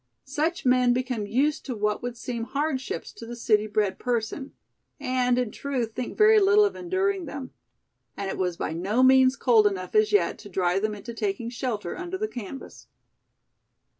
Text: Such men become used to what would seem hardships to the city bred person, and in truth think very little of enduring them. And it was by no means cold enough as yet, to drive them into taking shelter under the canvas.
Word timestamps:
Such 0.25 0.65
men 0.65 0.93
become 0.93 1.27
used 1.27 1.63
to 1.67 1.75
what 1.75 2.01
would 2.01 2.17
seem 2.17 2.45
hardships 2.45 3.13
to 3.13 3.25
the 3.27 3.35
city 3.35 3.67
bred 3.67 3.99
person, 3.99 4.53
and 4.99 5.37
in 5.37 5.51
truth 5.51 5.91
think 5.93 6.17
very 6.17 6.39
little 6.39 6.65
of 6.65 6.75
enduring 6.75 7.25
them. 7.25 7.51
And 8.17 8.27
it 8.27 8.37
was 8.39 8.57
by 8.57 8.73
no 8.73 9.03
means 9.03 9.35
cold 9.35 9.67
enough 9.67 9.93
as 9.93 10.11
yet, 10.11 10.39
to 10.39 10.49
drive 10.49 10.81
them 10.81 10.95
into 10.95 11.13
taking 11.13 11.51
shelter 11.51 11.95
under 11.95 12.17
the 12.17 12.27
canvas. 12.27 12.87